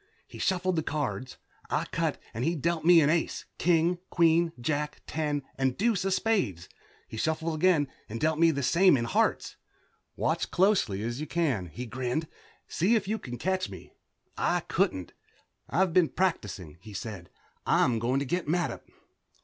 He 0.27 0.39
shuffled 0.39 0.75
the 0.77 0.81
cards, 0.81 1.37
I 1.69 1.85
cut, 1.91 2.19
and 2.33 2.43
he 2.43 2.55
dealt 2.55 2.83
me 2.83 3.01
an 3.01 3.09
ace, 3.11 3.45
king, 3.59 3.99
queen, 4.09 4.51
jack, 4.59 5.03
ten 5.05 5.43
and 5.59 5.77
deuce 5.77 6.03
of 6.05 6.15
spades. 6.15 6.67
He 7.07 7.17
shuffled 7.17 7.53
again 7.53 7.87
and 8.09 8.19
dealt 8.19 8.39
me 8.39 8.49
the 8.49 8.63
same 8.63 8.97
in 8.97 9.05
hearts. 9.05 9.57
"Watch 10.15 10.39
as 10.45 10.45
closely 10.47 11.03
as 11.03 11.21
you 11.21 11.27
can," 11.27 11.67
he 11.67 11.85
grinned. 11.85 12.27
"See 12.67 12.95
if 12.95 13.07
you 13.07 13.19
can 13.19 13.37
catch 13.37 13.69
me." 13.69 13.93
I 14.39 14.61
couldn't. 14.61 15.13
"I've 15.69 15.93
been 15.93 16.09
practicing," 16.09 16.79
he 16.81 16.93
said. 16.93 17.29
"I'm 17.67 17.99
going 17.99 18.17
to 18.21 18.25
get 18.25 18.47
Mattup." 18.47 18.81